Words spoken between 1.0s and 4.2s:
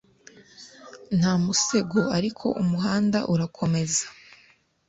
Nta musego ariko umuhanda urakomeza